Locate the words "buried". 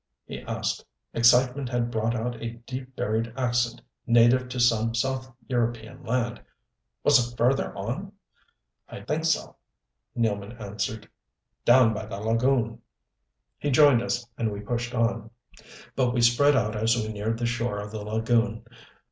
2.95-3.31